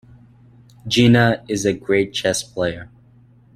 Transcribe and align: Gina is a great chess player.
Gina 0.87 1.45
is 1.47 1.63
a 1.63 1.73
great 1.73 2.11
chess 2.11 2.41
player. 2.41 2.89